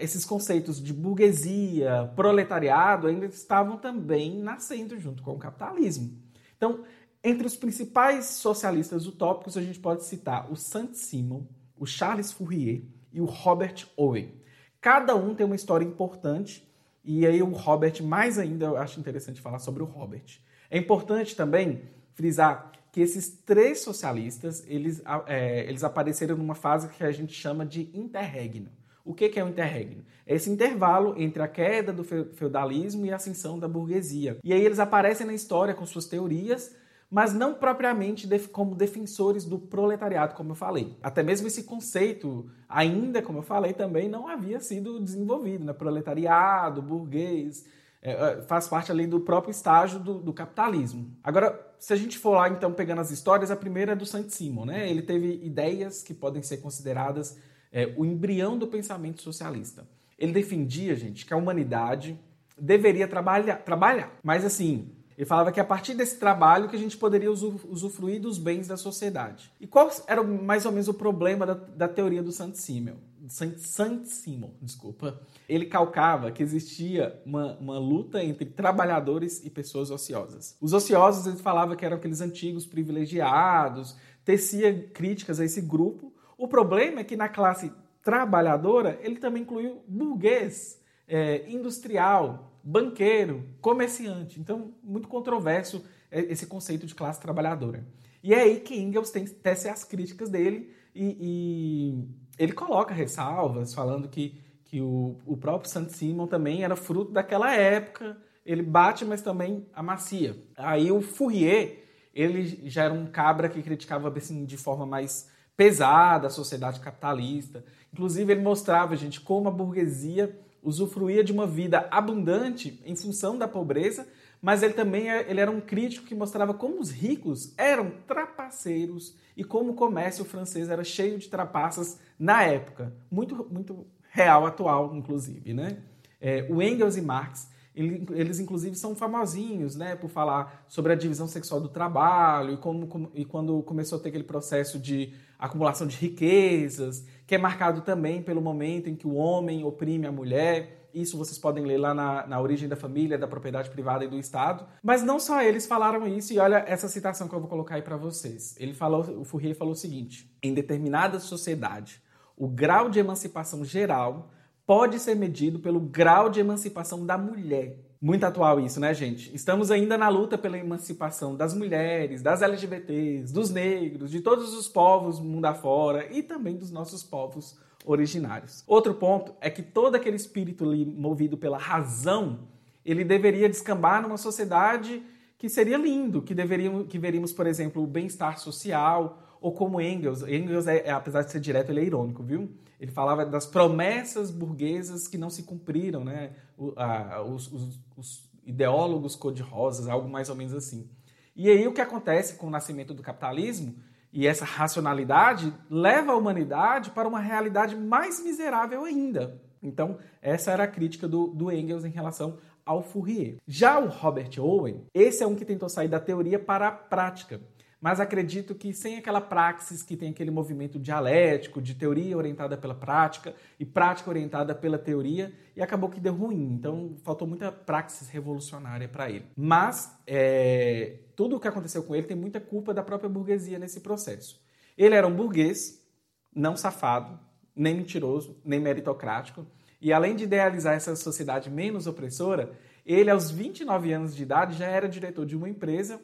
esses 0.00 0.24
conceitos 0.24 0.82
de 0.82 0.92
burguesia, 0.92 2.10
proletariado, 2.16 3.06
ainda 3.06 3.26
estavam 3.26 3.76
também 3.76 4.38
nascendo 4.38 4.98
junto 4.98 5.22
com 5.22 5.32
o 5.32 5.38
capitalismo. 5.38 6.18
Então, 6.56 6.84
entre 7.22 7.46
os 7.46 7.56
principais 7.56 8.26
socialistas 8.26 9.06
utópicos, 9.06 9.56
a 9.56 9.62
gente 9.62 9.78
pode 9.78 10.04
citar 10.04 10.50
o 10.50 10.56
Saint-Simon, 10.56 11.44
o 11.76 11.86
Charles 11.86 12.32
Fourier 12.32 12.82
e 13.12 13.20
o 13.20 13.24
Robert 13.24 13.86
Owen. 13.96 14.34
Cada 14.80 15.14
um 15.14 15.34
tem 15.34 15.46
uma 15.46 15.54
história 15.54 15.84
importante, 15.84 16.68
e 17.04 17.24
aí 17.24 17.40
o 17.40 17.52
Robert, 17.52 18.02
mais 18.02 18.38
ainda, 18.38 18.66
eu 18.66 18.76
acho 18.76 18.98
interessante 18.98 19.40
falar 19.40 19.60
sobre 19.60 19.82
o 19.82 19.86
Robert. 19.86 20.40
É 20.68 20.76
importante 20.76 21.36
também 21.36 21.82
frisar 22.14 22.72
que 22.90 23.00
esses 23.00 23.28
três 23.28 23.80
socialistas, 23.80 24.64
eles, 24.66 25.00
é, 25.26 25.64
eles 25.68 25.84
apareceram 25.84 26.36
numa 26.36 26.54
fase 26.54 26.88
que 26.88 27.04
a 27.04 27.12
gente 27.12 27.32
chama 27.32 27.64
de 27.64 27.88
interregno. 27.94 28.68
O 29.04 29.14
que 29.14 29.38
é 29.38 29.44
o 29.44 29.48
interregno? 29.48 30.04
É 30.26 30.34
esse 30.34 30.50
intervalo 30.50 31.14
entre 31.16 31.42
a 31.42 31.48
queda 31.48 31.92
do 31.92 32.04
feudalismo 32.04 33.04
e 33.04 33.12
a 33.12 33.16
ascensão 33.16 33.58
da 33.58 33.66
burguesia. 33.66 34.38
E 34.44 34.52
aí 34.52 34.64
eles 34.64 34.78
aparecem 34.78 35.26
na 35.26 35.34
história 35.34 35.74
com 35.74 35.84
suas 35.84 36.06
teorias, 36.06 36.74
mas 37.10 37.34
não 37.34 37.52
propriamente 37.52 38.28
como 38.48 38.74
defensores 38.74 39.44
do 39.44 39.58
proletariado, 39.58 40.34
como 40.34 40.52
eu 40.52 40.54
falei. 40.54 40.96
Até 41.02 41.22
mesmo 41.22 41.46
esse 41.46 41.64
conceito, 41.64 42.48
ainda 42.68 43.20
como 43.20 43.40
eu 43.40 43.42
falei, 43.42 43.72
também 43.72 44.08
não 44.08 44.28
havia 44.28 44.60
sido 44.60 44.98
desenvolvido, 44.98 45.64
né? 45.64 45.72
Proletariado, 45.72 46.80
burguês, 46.80 47.66
é, 48.00 48.12
é, 48.12 48.42
faz 48.42 48.66
parte 48.66 48.90
ali 48.90 49.06
do 49.06 49.20
próprio 49.20 49.50
estágio 49.50 50.00
do, 50.00 50.14
do, 50.14 50.32
capitalismo. 50.32 51.14
Agora, 51.22 51.60
se 51.78 51.92
a 51.92 51.96
gente 51.96 52.18
for 52.18 52.30
lá 52.30 52.48
então 52.48 52.72
pegando 52.72 53.00
as 53.00 53.10
histórias, 53.10 53.50
a 53.50 53.56
primeira 53.56 53.92
é 53.92 53.96
do 53.96 54.06
Saint-Simon, 54.06 54.64
né? 54.64 54.90
Ele 54.90 55.02
teve 55.02 55.40
ideias 55.44 56.02
que 56.02 56.14
podem 56.14 56.42
ser 56.42 56.56
consideradas 56.58 57.38
é, 57.72 57.92
o 57.96 58.04
embrião 58.04 58.58
do 58.58 58.66
pensamento 58.66 59.22
socialista. 59.22 59.86
Ele 60.18 60.32
defendia, 60.32 60.94
gente, 60.94 61.24
que 61.24 61.32
a 61.32 61.36
humanidade 61.36 62.18
deveria 62.58 63.08
trabalhar, 63.08 63.56
trabalhar. 63.56 64.12
Mas 64.22 64.44
assim, 64.44 64.90
ele 65.16 65.26
falava 65.26 65.50
que 65.50 65.60
a 65.60 65.64
partir 65.64 65.94
desse 65.94 66.18
trabalho 66.18 66.68
que 66.68 66.76
a 66.76 66.78
gente 66.78 66.96
poderia 66.96 67.30
usufruir 67.30 68.20
dos 68.20 68.38
bens 68.38 68.68
da 68.68 68.76
sociedade. 68.76 69.50
E 69.60 69.66
qual 69.66 69.90
era 70.06 70.22
mais 70.22 70.66
ou 70.66 70.72
menos 70.72 70.88
o 70.88 70.94
problema 70.94 71.46
da, 71.46 71.54
da 71.54 71.88
teoria 71.88 72.22
do 72.22 72.32
Saint-Simon? 72.32 72.96
Saint-Simon, 73.28 74.50
desculpa. 74.60 75.20
Ele 75.48 75.66
calcava 75.66 76.30
que 76.30 76.42
existia 76.42 77.20
uma, 77.24 77.56
uma 77.58 77.78
luta 77.78 78.22
entre 78.22 78.44
trabalhadores 78.44 79.44
e 79.44 79.50
pessoas 79.50 79.90
ociosas. 79.90 80.56
Os 80.60 80.72
ociosos, 80.72 81.26
ele 81.26 81.36
falava 81.36 81.76
que 81.76 81.84
eram 81.84 81.96
aqueles 81.96 82.20
antigos 82.20 82.66
privilegiados, 82.66 83.96
tecia 84.24 84.88
críticas 84.92 85.40
a 85.40 85.44
esse 85.44 85.60
grupo, 85.60 86.11
o 86.42 86.48
problema 86.48 87.00
é 87.00 87.04
que 87.04 87.16
na 87.16 87.28
classe 87.28 87.72
trabalhadora 88.02 88.98
ele 89.00 89.18
também 89.18 89.44
incluiu 89.44 89.84
burguês, 89.86 90.82
é, 91.06 91.48
industrial, 91.48 92.58
banqueiro, 92.64 93.44
comerciante. 93.60 94.40
Então, 94.40 94.74
muito 94.82 95.06
controverso 95.06 95.84
é, 96.10 96.20
esse 96.22 96.46
conceito 96.46 96.84
de 96.84 96.96
classe 96.96 97.20
trabalhadora. 97.20 97.86
E 98.24 98.34
é 98.34 98.40
aí 98.40 98.58
que 98.58 98.74
Engels 98.74 99.12
tem 99.12 99.24
tece 99.24 99.68
as 99.68 99.84
críticas 99.84 100.28
dele 100.28 100.74
e, 100.92 101.16
e 101.20 102.08
ele 102.36 102.52
coloca 102.52 102.92
ressalvas 102.92 103.72
falando 103.72 104.08
que, 104.08 104.36
que 104.64 104.80
o, 104.80 105.16
o 105.24 105.36
próprio 105.36 105.70
Saint-Simon 105.70 106.26
também 106.26 106.64
era 106.64 106.74
fruto 106.74 107.12
daquela 107.12 107.54
época. 107.54 108.16
Ele 108.44 108.64
bate, 108.64 109.04
mas 109.04 109.22
também 109.22 109.64
amacia. 109.72 110.36
Aí 110.56 110.90
o 110.90 111.00
Fourier, 111.00 111.84
ele 112.12 112.68
já 112.68 112.82
era 112.82 112.92
um 112.92 113.06
cabra 113.06 113.48
que 113.48 113.62
criticava 113.62 114.12
assim, 114.16 114.44
de 114.44 114.56
forma 114.56 114.84
mais 114.84 115.30
pesada 115.56 116.26
a 116.26 116.30
sociedade 116.30 116.80
capitalista. 116.80 117.64
Inclusive, 117.92 118.32
ele 118.32 118.42
mostrava, 118.42 118.96
gente, 118.96 119.20
como 119.20 119.48
a 119.48 119.52
burguesia 119.52 120.38
usufruía 120.62 121.24
de 121.24 121.32
uma 121.32 121.46
vida 121.46 121.88
abundante 121.90 122.80
em 122.86 122.94
função 122.94 123.36
da 123.36 123.48
pobreza, 123.48 124.06
mas 124.40 124.62
ele 124.62 124.74
também 124.74 125.10
é, 125.10 125.28
ele 125.30 125.40
era 125.40 125.50
um 125.50 125.60
crítico 125.60 126.06
que 126.06 126.14
mostrava 126.14 126.54
como 126.54 126.80
os 126.80 126.90
ricos 126.90 127.52
eram 127.56 127.92
trapaceiros 128.06 129.16
e 129.36 129.44
como 129.44 129.72
o 129.72 129.74
comércio 129.74 130.24
francês 130.24 130.68
era 130.68 130.84
cheio 130.84 131.18
de 131.18 131.28
trapaças 131.28 131.98
na 132.18 132.42
época, 132.42 132.92
muito, 133.10 133.46
muito 133.50 133.86
real, 134.10 134.46
atual, 134.46 134.94
inclusive. 134.94 135.52
Né? 135.52 135.78
É, 136.20 136.46
o 136.50 136.62
Engels 136.62 136.96
e 136.96 137.02
Marx, 137.02 137.48
eles 137.74 138.38
inclusive 138.38 138.76
são 138.76 138.94
famosinhos 138.94 139.76
né, 139.76 139.96
por 139.96 140.10
falar 140.10 140.64
sobre 140.68 140.92
a 140.92 140.96
divisão 140.96 141.26
sexual 141.26 141.60
do 141.60 141.68
trabalho 141.68 142.52
e, 142.52 142.56
como, 142.58 142.86
como, 142.86 143.10
e 143.14 143.24
quando 143.24 143.62
começou 143.62 143.98
a 143.98 144.02
ter 144.02 144.10
aquele 144.10 144.24
processo 144.24 144.78
de 144.78 145.14
acumulação 145.38 145.86
de 145.86 145.96
riquezas, 145.96 147.06
que 147.26 147.34
é 147.34 147.38
marcado 147.38 147.80
também 147.80 148.22
pelo 148.22 148.40
momento 148.40 148.88
em 148.88 148.94
que 148.94 149.06
o 149.06 149.14
homem 149.14 149.64
oprime 149.64 150.06
a 150.06 150.12
mulher. 150.12 150.88
Isso 150.92 151.16
vocês 151.16 151.38
podem 151.38 151.64
ler 151.64 151.78
lá 151.78 151.94
na, 151.94 152.26
na 152.26 152.40
origem 152.40 152.68
da 152.68 152.76
família, 152.76 153.16
da 153.16 153.26
propriedade 153.26 153.70
privada 153.70 154.04
e 154.04 154.08
do 154.08 154.18
Estado. 154.18 154.66
Mas 154.82 155.02
não 155.02 155.18
só 155.18 155.42
eles 155.42 155.66
falaram 155.66 156.06
isso, 156.06 156.34
e 156.34 156.38
olha 156.38 156.62
essa 156.66 156.86
citação 156.86 157.26
que 157.26 157.34
eu 157.34 157.40
vou 157.40 157.48
colocar 157.48 157.76
aí 157.76 157.82
para 157.82 157.96
vocês. 157.96 158.54
Ele 158.58 158.74
falou, 158.74 159.00
o 159.18 159.24
Fourier 159.24 159.56
falou 159.56 159.72
o 159.72 159.76
seguinte: 159.76 160.30
em 160.42 160.52
determinada 160.52 161.18
sociedade, 161.18 162.02
o 162.36 162.46
grau 162.46 162.90
de 162.90 162.98
emancipação 162.98 163.64
geral 163.64 164.30
pode 164.72 164.98
ser 164.98 165.14
medido 165.14 165.58
pelo 165.58 165.78
grau 165.78 166.30
de 166.30 166.40
emancipação 166.40 167.04
da 167.04 167.18
mulher. 167.18 167.76
Muito 168.00 168.24
atual 168.24 168.58
isso, 168.58 168.80
né, 168.80 168.94
gente? 168.94 169.30
Estamos 169.36 169.70
ainda 169.70 169.98
na 169.98 170.08
luta 170.08 170.38
pela 170.38 170.56
emancipação 170.56 171.36
das 171.36 171.52
mulheres, 171.52 172.22
das 172.22 172.40
LGBTs, 172.40 173.34
dos 173.34 173.50
negros, 173.50 174.10
de 174.10 174.22
todos 174.22 174.54
os 174.54 174.68
povos 174.68 175.20
mundo 175.20 175.44
afora 175.44 176.10
e 176.10 176.22
também 176.22 176.56
dos 176.56 176.70
nossos 176.70 177.04
povos 177.04 177.54
originários. 177.84 178.64
Outro 178.66 178.94
ponto 178.94 179.34
é 179.42 179.50
que 179.50 179.60
todo 179.60 179.94
aquele 179.94 180.16
espírito 180.16 180.64
ali 180.64 180.86
movido 180.86 181.36
pela 181.36 181.58
razão, 181.58 182.38
ele 182.82 183.04
deveria 183.04 183.50
descambar 183.50 184.00
numa 184.00 184.16
sociedade 184.16 185.02
que 185.36 185.50
seria 185.50 185.76
lindo, 185.76 186.22
que 186.22 186.34
deveríamos, 186.34 186.86
que 186.86 186.98
veríamos, 186.98 187.30
por 187.30 187.46
exemplo, 187.46 187.82
o 187.82 187.86
bem-estar 187.86 188.38
social, 188.38 189.31
ou 189.42 189.52
como 189.52 189.80
Engels. 189.80 190.22
Engels, 190.22 190.66
é, 190.66 190.86
é, 190.86 190.90
apesar 190.90 191.22
de 191.22 191.30
ser 191.30 191.40
direto, 191.40 191.70
ele 191.70 191.80
é 191.80 191.84
irônico, 191.84 192.22
viu? 192.22 192.50
Ele 192.80 192.90
falava 192.90 193.26
das 193.26 193.44
promessas 193.44 194.30
burguesas 194.30 195.06
que 195.08 195.18
não 195.18 195.28
se 195.28 195.42
cumpriram, 195.42 196.04
né? 196.04 196.32
O, 196.56 196.72
a, 196.76 197.22
os, 197.22 197.52
os, 197.52 197.80
os 197.96 198.30
ideólogos 198.44 199.16
cor-de-rosas, 199.16 199.88
algo 199.88 200.08
mais 200.08 200.28
ou 200.28 200.36
menos 200.36 200.54
assim. 200.54 200.88
E 201.34 201.50
aí 201.50 201.66
o 201.66 201.72
que 201.72 201.80
acontece 201.80 202.36
com 202.36 202.46
o 202.46 202.50
nascimento 202.50 202.94
do 202.94 203.02
capitalismo 203.02 203.74
e 204.12 204.26
essa 204.26 204.44
racionalidade 204.44 205.52
leva 205.70 206.12
a 206.12 206.16
humanidade 206.16 206.90
para 206.90 207.08
uma 207.08 207.20
realidade 207.20 207.74
mais 207.74 208.22
miserável 208.22 208.84
ainda. 208.84 209.40
Então, 209.62 209.98
essa 210.20 210.50
era 210.50 210.64
a 210.64 210.68
crítica 210.68 211.08
do, 211.08 211.28
do 211.28 211.50
Engels 211.50 211.84
em 211.84 211.90
relação 211.90 212.38
ao 212.64 212.82
Fourier. 212.82 213.36
Já 213.46 213.78
o 213.78 213.88
Robert 213.88 214.30
Owen, 214.38 214.84
esse 214.92 215.22
é 215.22 215.26
um 215.26 215.34
que 215.34 215.44
tentou 215.44 215.68
sair 215.68 215.88
da 215.88 215.98
teoria 215.98 216.38
para 216.38 216.68
a 216.68 216.72
prática. 216.72 217.40
Mas 217.82 217.98
acredito 217.98 218.54
que 218.54 218.72
sem 218.72 218.96
aquela 218.96 219.20
praxis 219.20 219.82
que 219.82 219.96
tem 219.96 220.10
aquele 220.10 220.30
movimento 220.30 220.78
dialético, 220.78 221.60
de 221.60 221.74
teoria 221.74 222.16
orientada 222.16 222.56
pela 222.56 222.76
prática 222.76 223.34
e 223.58 223.64
prática 223.64 224.08
orientada 224.08 224.54
pela 224.54 224.78
teoria, 224.78 225.32
e 225.56 225.60
acabou 225.60 225.90
que 225.90 225.98
deu 225.98 226.14
ruim. 226.14 226.54
Então 226.54 226.94
faltou 227.02 227.26
muita 227.26 227.50
praxis 227.50 228.08
revolucionária 228.08 228.86
para 228.86 229.10
ele. 229.10 229.26
Mas 229.36 229.92
é, 230.06 231.00
tudo 231.16 231.34
o 231.34 231.40
que 231.40 231.48
aconteceu 231.48 231.82
com 231.82 231.92
ele 231.96 232.06
tem 232.06 232.16
muita 232.16 232.40
culpa 232.40 232.72
da 232.72 232.84
própria 232.84 233.10
burguesia 233.10 233.58
nesse 233.58 233.80
processo. 233.80 234.40
Ele 234.78 234.94
era 234.94 235.06
um 235.06 235.16
burguês, 235.16 235.84
não 236.32 236.56
safado, 236.56 237.18
nem 237.54 237.74
mentiroso, 237.74 238.40
nem 238.44 238.60
meritocrático, 238.60 239.44
e 239.80 239.92
além 239.92 240.14
de 240.14 240.22
idealizar 240.22 240.74
essa 240.74 240.94
sociedade 240.94 241.50
menos 241.50 241.88
opressora, 241.88 242.52
ele, 242.86 243.10
aos 243.10 243.28
29 243.28 243.92
anos 243.92 244.14
de 244.14 244.22
idade, 244.22 244.56
já 244.56 244.66
era 244.66 244.88
diretor 244.88 245.26
de 245.26 245.36
uma 245.36 245.48
empresa. 245.48 246.00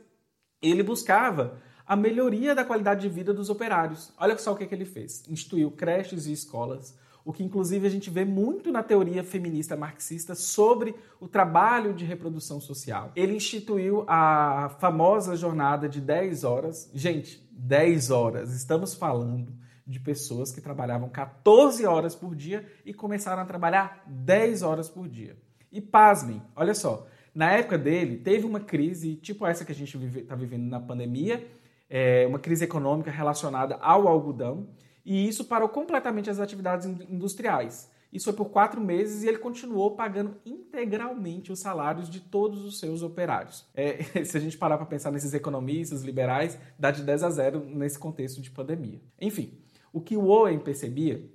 Ele 0.60 0.82
buscava 0.82 1.60
a 1.88 1.96
melhoria 1.96 2.54
da 2.54 2.66
qualidade 2.66 3.00
de 3.00 3.08
vida 3.08 3.32
dos 3.32 3.48
operários. 3.48 4.12
Olha 4.18 4.36
só 4.36 4.52
o 4.52 4.56
que, 4.56 4.66
que 4.66 4.74
ele 4.74 4.84
fez: 4.84 5.24
instituiu 5.26 5.70
creches 5.70 6.26
e 6.26 6.32
escolas, 6.32 6.94
o 7.24 7.32
que 7.32 7.42
inclusive 7.42 7.86
a 7.86 7.90
gente 7.90 8.10
vê 8.10 8.26
muito 8.26 8.70
na 8.70 8.82
teoria 8.82 9.24
feminista 9.24 9.74
marxista 9.74 10.34
sobre 10.34 10.94
o 11.18 11.26
trabalho 11.26 11.94
de 11.94 12.04
reprodução 12.04 12.60
social. 12.60 13.10
Ele 13.16 13.34
instituiu 13.34 14.04
a 14.06 14.76
famosa 14.78 15.34
jornada 15.34 15.88
de 15.88 16.00
10 16.00 16.44
horas. 16.44 16.90
Gente, 16.92 17.42
10 17.50 18.10
horas. 18.10 18.54
Estamos 18.54 18.94
falando 18.94 19.56
de 19.86 19.98
pessoas 19.98 20.52
que 20.52 20.60
trabalhavam 20.60 21.08
14 21.08 21.86
horas 21.86 22.14
por 22.14 22.36
dia 22.36 22.70
e 22.84 22.92
começaram 22.92 23.42
a 23.42 23.46
trabalhar 23.46 24.04
10 24.06 24.62
horas 24.62 24.90
por 24.90 25.08
dia. 25.08 25.34
E 25.72 25.80
pasmem, 25.80 26.42
olha 26.54 26.74
só, 26.74 27.06
na 27.34 27.52
época 27.52 27.78
dele 27.78 28.18
teve 28.18 28.44
uma 28.44 28.60
crise 28.60 29.16
tipo 29.16 29.46
essa 29.46 29.64
que 29.64 29.72
a 29.72 29.74
gente 29.74 29.88
está 29.88 29.98
vive, 29.98 30.22
tá 30.22 30.34
vivendo 30.34 30.68
na 30.68 30.78
pandemia, 30.78 31.46
é, 31.88 32.26
uma 32.26 32.38
crise 32.38 32.64
econômica 32.64 33.10
relacionada 33.10 33.76
ao 33.76 34.06
algodão, 34.06 34.68
e 35.04 35.26
isso 35.26 35.44
parou 35.44 35.68
completamente 35.68 36.28
as 36.28 36.38
atividades 36.38 36.86
industriais. 36.86 37.90
Isso 38.12 38.24
foi 38.24 38.32
por 38.32 38.46
quatro 38.46 38.80
meses 38.80 39.22
e 39.22 39.28
ele 39.28 39.38
continuou 39.38 39.94
pagando 39.94 40.36
integralmente 40.44 41.52
os 41.52 41.58
salários 41.58 42.08
de 42.08 42.20
todos 42.20 42.64
os 42.64 42.78
seus 42.78 43.02
operários. 43.02 43.66
É, 43.74 44.02
se 44.24 44.36
a 44.36 44.40
gente 44.40 44.56
parar 44.56 44.78
para 44.78 44.86
pensar 44.86 45.10
nesses 45.10 45.34
economistas 45.34 46.02
liberais, 46.02 46.58
dá 46.78 46.90
de 46.90 47.02
10 47.02 47.22
a 47.22 47.30
0 47.30 47.60
nesse 47.66 47.98
contexto 47.98 48.40
de 48.40 48.50
pandemia. 48.50 49.00
Enfim, 49.20 49.58
o 49.92 50.00
que 50.00 50.16
o 50.16 50.26
Owen 50.26 50.58
percebia 50.58 51.30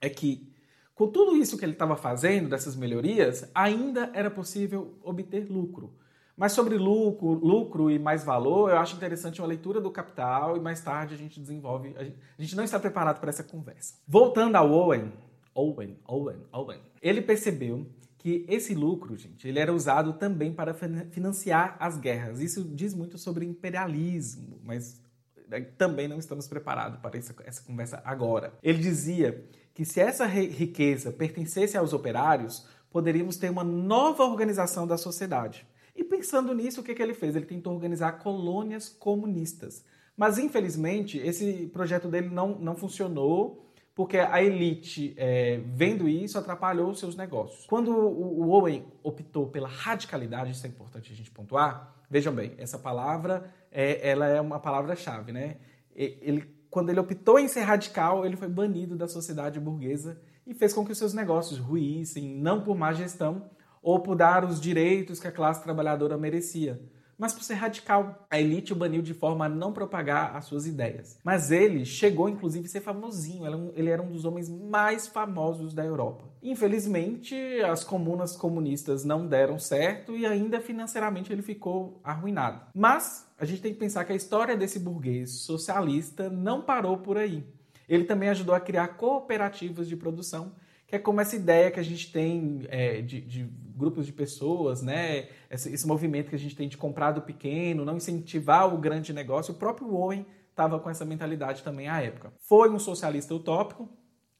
é 0.00 0.08
que, 0.08 0.52
com 0.94 1.08
tudo 1.08 1.36
isso 1.36 1.58
que 1.58 1.64
ele 1.64 1.72
estava 1.72 1.96
fazendo, 1.96 2.48
dessas 2.48 2.76
melhorias, 2.76 3.50
ainda 3.54 4.10
era 4.14 4.30
possível 4.30 4.98
obter 5.02 5.50
lucro. 5.50 5.94
Mas 6.36 6.52
sobre 6.52 6.76
lucro, 6.76 7.32
lucro 7.34 7.90
e 7.90 7.98
mais 7.98 8.24
valor, 8.24 8.70
eu 8.70 8.78
acho 8.78 8.96
interessante 8.96 9.40
uma 9.40 9.48
leitura 9.48 9.80
do 9.80 9.90
Capital 9.90 10.56
e 10.56 10.60
mais 10.60 10.80
tarde 10.80 11.14
a 11.14 11.16
gente 11.16 11.38
desenvolve. 11.38 11.94
A 11.96 12.04
gente, 12.04 12.16
a 12.38 12.42
gente 12.42 12.56
não 12.56 12.64
está 12.64 12.78
preparado 12.78 13.20
para 13.20 13.30
essa 13.30 13.44
conversa. 13.44 13.94
Voltando 14.06 14.56
ao 14.56 14.70
Owen, 14.70 15.12
Owen, 15.54 15.98
Owen, 16.06 16.38
Owen, 16.52 16.80
ele 17.00 17.20
percebeu 17.20 17.86
que 18.22 18.46
esse 18.48 18.72
lucro, 18.72 19.16
gente, 19.16 19.48
ele 19.48 19.58
era 19.58 19.72
usado 19.72 20.12
também 20.12 20.52
para 20.52 20.72
financiar 21.10 21.76
as 21.80 21.98
guerras. 21.98 22.40
Isso 22.40 22.62
diz 22.62 22.94
muito 22.94 23.18
sobre 23.18 23.44
imperialismo, 23.44 24.60
mas 24.62 25.02
é, 25.50 25.60
também 25.60 26.06
não 26.06 26.18
estamos 26.18 26.46
preparados 26.46 27.00
para 27.00 27.18
essa, 27.18 27.34
essa 27.44 27.62
conversa 27.62 28.00
agora. 28.04 28.54
Ele 28.62 28.78
dizia 28.78 29.44
que 29.74 29.84
se 29.84 30.00
essa 30.00 30.24
riqueza 30.24 31.10
pertencesse 31.10 31.76
aos 31.76 31.92
operários, 31.92 32.66
poderíamos 32.90 33.36
ter 33.36 33.50
uma 33.50 33.64
nova 33.64 34.22
organização 34.22 34.86
da 34.86 34.96
sociedade. 34.96 35.66
E 35.94 36.02
pensando 36.02 36.54
nisso, 36.54 36.80
o 36.80 36.84
que, 36.84 36.94
que 36.94 37.02
ele 37.02 37.14
fez? 37.14 37.36
Ele 37.36 37.46
tentou 37.46 37.74
organizar 37.74 38.12
colônias 38.12 38.88
comunistas. 38.88 39.84
Mas, 40.16 40.38
infelizmente, 40.38 41.18
esse 41.18 41.66
projeto 41.72 42.08
dele 42.08 42.28
não, 42.28 42.58
não 42.58 42.76
funcionou 42.76 43.62
porque 43.94 44.16
a 44.18 44.42
elite, 44.42 45.14
é, 45.18 45.60
vendo 45.66 46.08
isso, 46.08 46.38
atrapalhou 46.38 46.90
os 46.90 46.98
seus 46.98 47.14
negócios. 47.14 47.66
Quando 47.66 47.90
o, 47.90 48.40
o 48.40 48.50
Owen 48.50 48.86
optou 49.02 49.48
pela 49.48 49.68
radicalidade, 49.68 50.52
isso 50.52 50.64
é 50.64 50.68
importante 50.68 51.12
a 51.12 51.14
gente 51.14 51.30
pontuar, 51.30 51.94
vejam 52.08 52.34
bem, 52.34 52.54
essa 52.56 52.78
palavra 52.78 53.52
é, 53.70 54.08
ela 54.08 54.26
é 54.26 54.40
uma 54.40 54.58
palavra-chave. 54.58 55.30
Né? 55.32 55.56
Ele, 55.94 56.42
quando 56.70 56.88
ele 56.88 57.00
optou 57.00 57.38
em 57.38 57.48
ser 57.48 57.60
radical, 57.60 58.24
ele 58.24 58.36
foi 58.36 58.48
banido 58.48 58.96
da 58.96 59.06
sociedade 59.06 59.60
burguesa 59.60 60.18
e 60.46 60.54
fez 60.54 60.72
com 60.72 60.84
que 60.84 60.92
os 60.92 60.98
seus 60.98 61.12
negócios 61.12 61.58
ruíssem, 61.58 62.34
não 62.36 62.62
por 62.62 62.76
má 62.76 62.94
gestão, 62.94 63.50
ou 63.82 64.00
por 64.00 64.16
dar 64.16 64.44
os 64.44 64.60
direitos 64.60 65.18
que 65.18 65.26
a 65.26 65.32
classe 65.32 65.62
trabalhadora 65.62 66.16
merecia, 66.16 66.80
mas 67.18 67.32
por 67.32 67.44
ser 67.44 67.54
radical. 67.54 68.26
A 68.30 68.40
elite 68.40 68.72
o 68.72 68.76
baniu 68.76 69.00
de 69.00 69.14
forma 69.14 69.44
a 69.44 69.48
não 69.48 69.72
propagar 69.72 70.34
as 70.34 70.46
suas 70.46 70.66
ideias. 70.66 71.18
Mas 71.22 71.52
ele 71.52 71.84
chegou, 71.84 72.28
inclusive, 72.28 72.66
a 72.66 72.68
ser 72.68 72.80
famosinho. 72.80 73.72
Ele 73.76 73.90
era 73.90 74.02
um 74.02 74.10
dos 74.10 74.24
homens 74.24 74.48
mais 74.48 75.06
famosos 75.06 75.72
da 75.72 75.84
Europa. 75.84 76.24
Infelizmente, 76.42 77.36
as 77.62 77.84
comunas 77.84 78.36
comunistas 78.36 79.04
não 79.04 79.26
deram 79.26 79.56
certo 79.58 80.16
e 80.16 80.26
ainda 80.26 80.60
financeiramente 80.60 81.32
ele 81.32 81.42
ficou 81.42 82.00
arruinado. 82.02 82.60
Mas 82.74 83.30
a 83.38 83.44
gente 83.44 83.62
tem 83.62 83.72
que 83.72 83.78
pensar 83.78 84.04
que 84.04 84.12
a 84.12 84.16
história 84.16 84.56
desse 84.56 84.80
burguês 84.80 85.42
socialista 85.42 86.28
não 86.28 86.62
parou 86.62 86.98
por 86.98 87.16
aí. 87.16 87.44
Ele 87.88 88.04
também 88.04 88.30
ajudou 88.30 88.54
a 88.54 88.60
criar 88.60 88.88
cooperativas 88.96 89.86
de 89.86 89.96
produção 89.96 90.52
que 90.92 90.96
é 90.96 90.98
como 90.98 91.22
essa 91.22 91.34
ideia 91.34 91.70
que 91.70 91.80
a 91.80 91.82
gente 91.82 92.12
tem 92.12 92.66
é, 92.68 93.00
de, 93.00 93.22
de, 93.22 93.48
grupos 93.74 94.04
de 94.04 94.12
pessoas, 94.12 94.82
né? 94.82 95.26
Esse, 95.50 95.72
esse, 95.72 95.86
movimento 95.86 96.28
que 96.28 96.34
a 96.34 96.38
gente 96.38 96.54
tem 96.54 96.68
de 96.68 96.76
comprar 96.76 97.12
do 97.12 97.22
pequeno, 97.22 97.82
não 97.82 97.96
incentivar 97.96 98.72
o 98.72 98.76
grande 98.76 99.10
negócio. 99.10 99.54
O 99.54 99.56
próprio 99.56 99.90
Owen 99.94 100.26
estava 100.50 100.78
com 100.78 100.90
essa 100.90 101.02
mentalidade 101.06 101.62
também 101.62 101.88
à 101.88 102.02
época. 102.02 102.30
Foi 102.40 102.68
um 102.68 102.78
socialista 102.78 103.34
utópico, 103.34 103.88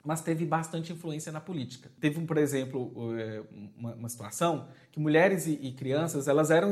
mas 0.04 0.20
teve 0.20 0.44
bastante 0.44 0.92
influência 0.92 1.32
na 1.32 1.40
política. 1.40 1.90
Teve, 1.98 2.20
por 2.26 2.36
exemplo, 2.36 2.92
é, 3.18 3.42
uma, 3.74 4.08
situação 4.10 4.68
que 4.90 5.00
mulheres 5.00 5.46
e, 5.46 5.72
crianças 5.72 6.28
elas 6.28 6.50
eram, 6.50 6.70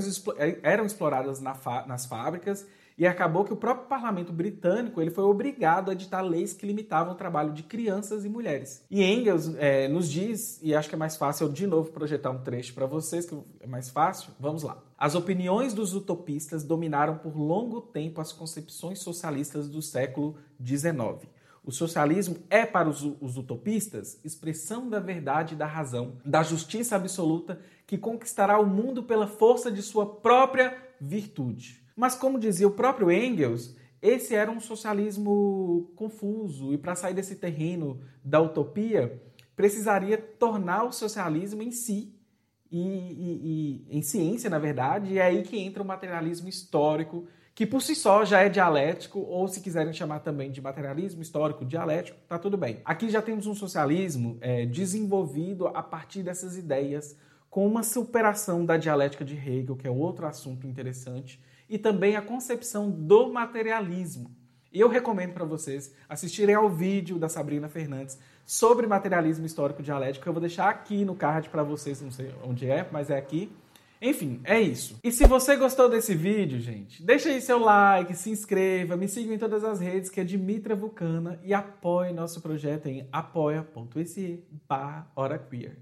eram 0.62 0.84
exploradas 0.84 1.40
na 1.40 1.56
nas 1.86 2.04
fábricas 2.04 2.66
e 3.00 3.06
acabou 3.06 3.46
que 3.46 3.52
o 3.52 3.56
próprio 3.56 3.88
parlamento 3.88 4.30
britânico 4.30 5.00
ele 5.00 5.10
foi 5.10 5.24
obrigado 5.24 5.88
a 5.88 5.94
editar 5.94 6.20
leis 6.20 6.52
que 6.52 6.66
limitavam 6.66 7.14
o 7.14 7.16
trabalho 7.16 7.50
de 7.50 7.62
crianças 7.62 8.26
e 8.26 8.28
mulheres. 8.28 8.84
E 8.90 9.02
Engels 9.02 9.54
é, 9.56 9.88
nos 9.88 10.06
diz, 10.06 10.60
e 10.62 10.74
acho 10.74 10.86
que 10.86 10.94
é 10.94 10.98
mais 10.98 11.16
fácil 11.16 11.46
eu 11.46 11.52
de 11.52 11.66
novo 11.66 11.90
projetar 11.92 12.30
um 12.30 12.42
trecho 12.42 12.74
para 12.74 12.84
vocês, 12.84 13.24
que 13.24 13.34
é 13.60 13.66
mais 13.66 13.88
fácil, 13.88 14.34
vamos 14.38 14.62
lá. 14.62 14.76
As 14.98 15.14
opiniões 15.14 15.72
dos 15.72 15.94
utopistas 15.94 16.62
dominaram 16.62 17.16
por 17.16 17.34
longo 17.34 17.80
tempo 17.80 18.20
as 18.20 18.32
concepções 18.32 18.98
socialistas 18.98 19.66
do 19.66 19.80
século 19.80 20.36
XIX. 20.62 21.26
O 21.64 21.72
socialismo 21.72 22.36
é 22.50 22.66
para 22.66 22.86
os, 22.86 23.02
os, 23.18 23.38
utopistas 23.38 24.20
expressão 24.22 24.90
da 24.90 25.00
verdade 25.00 25.54
e 25.54 25.56
da 25.56 25.66
razão, 25.66 26.18
da 26.22 26.42
justiça 26.42 26.96
absoluta 26.96 27.60
que 27.86 27.96
conquistará 27.96 28.58
o 28.58 28.66
mundo 28.66 29.02
pela 29.02 29.26
força 29.26 29.72
de 29.72 29.80
sua 29.80 30.04
própria 30.04 30.76
virtude. 31.00 31.79
Mas, 31.96 32.14
como 32.14 32.38
dizia 32.38 32.66
o 32.66 32.72
próprio 32.72 33.10
Engels, 33.10 33.76
esse 34.02 34.34
era 34.34 34.50
um 34.50 34.60
socialismo 34.60 35.90
confuso. 35.94 36.72
E 36.72 36.78
para 36.78 36.94
sair 36.94 37.14
desse 37.14 37.36
terreno 37.36 38.00
da 38.24 38.40
utopia 38.40 39.20
precisaria 39.54 40.16
tornar 40.16 40.84
o 40.84 40.92
socialismo 40.92 41.62
em 41.62 41.70
si. 41.70 42.14
E, 42.72 42.78
e, 42.78 43.86
e, 43.90 43.98
em 43.98 44.00
ciência, 44.00 44.48
na 44.48 44.58
verdade, 44.58 45.14
e 45.14 45.18
é 45.18 45.22
aí 45.22 45.42
que 45.42 45.58
entra 45.58 45.82
o 45.82 45.86
materialismo 45.86 46.48
histórico, 46.48 47.26
que 47.52 47.66
por 47.66 47.82
si 47.82 47.94
só 47.94 48.24
já 48.24 48.40
é 48.40 48.48
dialético, 48.48 49.18
ou 49.18 49.48
se 49.48 49.60
quiserem 49.60 49.92
chamar 49.92 50.20
também 50.20 50.50
de 50.50 50.62
materialismo 50.62 51.20
histórico 51.20 51.64
dialético, 51.64 52.16
tá 52.28 52.38
tudo 52.38 52.56
bem. 52.56 52.80
Aqui 52.84 53.10
já 53.10 53.20
temos 53.20 53.46
um 53.46 53.54
socialismo 53.54 54.38
é, 54.40 54.64
desenvolvido 54.64 55.66
a 55.66 55.82
partir 55.82 56.22
dessas 56.22 56.56
ideias, 56.56 57.16
com 57.50 57.66
uma 57.66 57.82
superação 57.82 58.64
da 58.64 58.76
dialética 58.76 59.24
de 59.24 59.34
Hegel, 59.34 59.76
que 59.76 59.86
é 59.86 59.90
outro 59.90 60.24
assunto 60.24 60.66
interessante, 60.66 61.42
e 61.70 61.78
também 61.78 62.16
a 62.16 62.20
concepção 62.20 62.90
do 62.90 63.32
materialismo. 63.32 64.30
E 64.72 64.80
eu 64.80 64.88
recomendo 64.88 65.32
para 65.32 65.44
vocês 65.44 65.94
assistirem 66.08 66.54
ao 66.54 66.68
vídeo 66.68 67.18
da 67.18 67.28
Sabrina 67.28 67.68
Fernandes 67.68 68.18
sobre 68.44 68.86
materialismo 68.86 69.46
histórico 69.46 69.82
dialético. 69.82 70.28
Eu 70.28 70.32
vou 70.32 70.40
deixar 70.40 70.68
aqui 70.68 71.04
no 71.04 71.14
card 71.14 71.48
para 71.48 71.62
vocês, 71.62 72.02
não 72.02 72.10
sei 72.10 72.34
onde 72.44 72.68
é, 72.68 72.88
mas 72.90 73.08
é 73.08 73.16
aqui. 73.16 73.50
Enfim, 74.00 74.40
é 74.44 74.58
isso. 74.58 74.98
E 75.04 75.12
se 75.12 75.26
você 75.26 75.56
gostou 75.56 75.88
desse 75.88 76.14
vídeo, 76.14 76.58
gente, 76.58 77.02
deixa 77.02 77.28
aí 77.28 77.40
seu 77.40 77.58
like, 77.58 78.14
se 78.16 78.30
inscreva, 78.30 78.96
me 78.96 79.06
siga 79.06 79.34
em 79.34 79.38
todas 79.38 79.62
as 79.62 79.78
redes, 79.78 80.08
que 80.08 80.20
é 80.20 80.24
Dimitra 80.24 80.74
Vulcana, 80.74 81.38
e 81.44 81.52
apoie 81.52 82.12
nosso 82.12 82.40
projeto 82.40 82.86
em 82.86 83.06
apoia.se 83.12 84.42
barra 84.66 85.06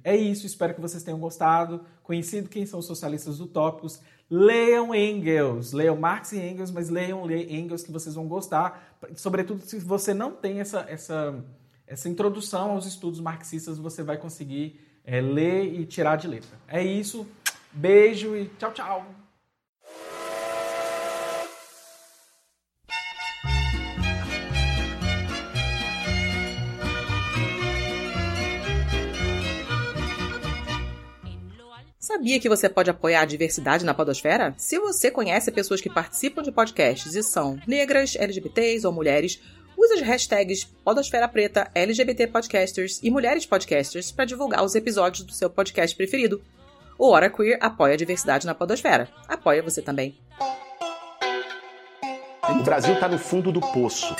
É 0.03 0.17
isso, 0.17 0.47
espero 0.47 0.75
que 0.75 0.81
vocês 0.81 1.03
tenham 1.03 1.21
gostado, 1.21 1.85
conhecido 2.03 2.49
quem 2.49 2.67
são 2.67 2.81
os 2.81 2.87
socialistas 2.87 3.41
utópicos. 3.41 4.01
Leiam 4.29 4.95
Engels, 4.95 5.73
leiam 5.73 5.97
Marx 5.97 6.33
e 6.33 6.41
Engels, 6.41 6.71
mas 6.71 6.89
leiam 6.89 7.31
Engels 7.31 7.83
que 7.83 7.93
vocês 7.93 8.15
vão 8.15 8.27
gostar, 8.27 8.99
sobretudo 9.15 9.63
se 9.63 9.79
você 9.79 10.13
não 10.13 10.33
tem 10.33 10.61
essa, 10.61 10.85
essa 10.89 11.43
essa 11.89 12.09
introdução 12.09 12.73
aos 12.73 12.87
estudos 12.87 13.19
marxistas 13.19 13.79
você 13.79 14.03
vai 14.03 14.19
conseguir 14.19 14.79
é, 15.05 15.21
ler 15.21 15.73
e 15.73 15.87
tirar 15.87 16.17
de 16.17 16.29
letra. 16.29 16.51
É 16.69 16.85
isso. 16.85 17.27
Beijo 17.73 18.37
e 18.37 18.47
tchau, 18.59 18.73
tchau. 18.73 19.07
Sabia 31.99 32.41
que 32.41 32.49
você 32.49 32.69
pode 32.69 32.91
apoiar 32.91 33.21
a 33.21 33.25
diversidade 33.25 33.85
na 33.85 33.93
podosfera? 33.93 34.55
Se 34.57 34.79
você 34.79 35.11
conhece 35.11 35.53
pessoas 35.53 35.81
que 35.81 35.91
participam 35.91 36.43
de 36.43 36.51
podcasts 36.51 37.15
e 37.15 37.23
são 37.23 37.61
negras, 37.67 38.17
LGBTs 38.17 38.87
ou 38.87 38.93
mulheres, 38.93 39.41
Use 39.79 39.95
as 39.95 40.01
hashtags 40.01 40.65
Podosfera 40.83 41.29
Preta, 41.29 41.71
LGBT 41.73 42.27
Podcasters 42.27 42.99
e 43.01 43.13
Mulheres 43.13 43.47
Podcasters 43.47 44.11
para 44.11 44.25
divulgar 44.25 44.65
os 44.65 44.75
episódios 44.75 45.25
do 45.25 45.33
seu 45.33 45.49
podcast 45.49 45.97
preferido. 45.97 46.43
O 46.99 47.11
Hora 47.11 47.31
Queer 47.31 47.59
apoia 47.61 47.95
a 47.95 47.97
diversidade 47.97 48.45
na 48.45 48.55
Podosfera. 48.55 49.09
Apoia 49.29 49.63
você 49.63 49.81
também. 49.81 50.19
O 52.51 52.63
Brasil 52.65 52.95
está 52.95 53.07
no 53.07 53.19
fundo 53.19 53.53
do 53.53 53.61
poço. 53.61 54.17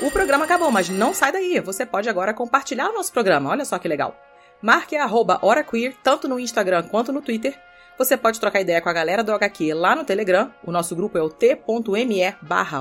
O 0.00 0.10
programa 0.10 0.44
acabou, 0.44 0.70
mas 0.70 0.88
não 0.88 1.12
sai 1.12 1.32
daí. 1.32 1.58
Você 1.60 1.84
pode 1.84 2.08
agora 2.08 2.32
compartilhar 2.32 2.88
o 2.88 2.94
nosso 2.94 3.12
programa. 3.12 3.50
Olha 3.50 3.64
só 3.64 3.76
que 3.78 3.88
legal. 3.88 4.16
Marque 4.62 4.94
a 4.94 5.02
arroba 5.02 5.40
Hora 5.42 5.64
Queer, 5.64 5.96
tanto 6.02 6.28
no 6.28 6.38
Instagram 6.38 6.84
quanto 6.84 7.12
no 7.12 7.20
Twitter, 7.20 7.58
você 7.98 8.16
pode 8.16 8.40
trocar 8.40 8.60
ideia 8.60 8.80
com 8.80 8.88
a 8.88 8.92
galera 8.92 9.22
do 9.22 9.32
HQ 9.32 9.74
lá 9.74 9.94
no 9.94 10.04
Telegram. 10.04 10.52
O 10.64 10.72
nosso 10.72 10.96
grupo 10.96 11.18
é 11.18 11.22
o 11.22 11.28
t.me 11.28 12.34
barra. 12.40 12.80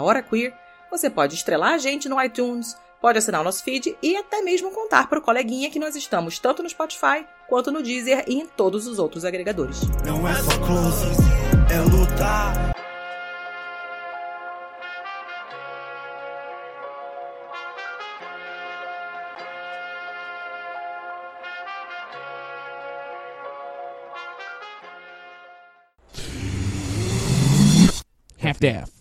Você 0.90 1.10
pode 1.10 1.36
estrelar 1.36 1.74
a 1.74 1.78
gente 1.78 2.08
no 2.08 2.22
iTunes, 2.22 2.78
pode 3.02 3.18
assinar 3.18 3.42
o 3.42 3.44
nosso 3.44 3.64
feed 3.64 3.98
e 4.02 4.16
até 4.16 4.42
mesmo 4.42 4.72
contar 4.72 5.10
para 5.10 5.20
o 5.20 5.22
coleguinha 5.22 5.72
que 5.72 5.80
nós 5.80 5.96
estamos 5.96 6.38
tanto 6.38 6.62
no 6.62 6.70
Spotify 6.70 7.26
quanto 7.50 7.72
no 7.72 7.82
Deezer 7.82 8.24
e 8.28 8.36
em 8.36 8.46
todos 8.46 8.86
os 8.86 9.00
outros 9.00 9.26
agregadores. 9.26 9.82
Não 10.06 10.28
é 10.28 10.36
só 10.36 10.58
close, 10.60 11.08
é 11.70 11.80
lutar. 11.90 12.72
half-deaf 28.44 29.01